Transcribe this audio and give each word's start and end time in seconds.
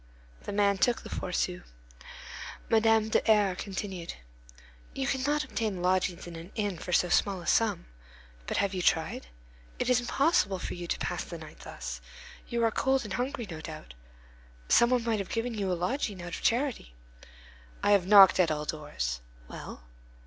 The 0.45 0.51
man 0.51 0.79
took 0.79 1.03
the 1.03 1.11
four 1.11 1.31
sous. 1.31 1.61
Madame 2.71 3.09
de 3.09 3.21
R—— 3.31 3.53
continued: 3.53 4.15
"You 4.95 5.05
cannot 5.05 5.43
obtain 5.43 5.83
lodgings 5.83 6.25
in 6.25 6.35
an 6.35 6.51
inn 6.55 6.79
for 6.79 6.91
so 6.91 7.07
small 7.09 7.39
a 7.39 7.45
sum. 7.45 7.85
But 8.47 8.57
have 8.57 8.73
you 8.73 8.81
tried? 8.81 9.27
It 9.77 9.91
is 9.91 9.99
impossible 9.99 10.57
for 10.57 10.73
you 10.73 10.87
to 10.87 10.97
pass 10.97 11.23
the 11.25 11.37
night 11.37 11.59
thus. 11.59 12.01
You 12.47 12.63
are 12.65 12.71
cold 12.71 13.03
and 13.03 13.13
hungry, 13.13 13.47
no 13.47 13.61
doubt. 13.61 13.93
Some 14.69 14.89
one 14.89 15.03
might 15.03 15.19
have 15.19 15.29
given 15.29 15.53
you 15.53 15.71
a 15.71 15.77
lodging 15.77 16.19
out 16.19 16.29
of 16.35 16.41
charity." 16.41 16.95
"I 17.83 17.91
have 17.91 18.07
knocked 18.07 18.39
at 18.39 18.49
all 18.49 18.65
doors." 18.65 19.21
"Well?" 19.47 19.83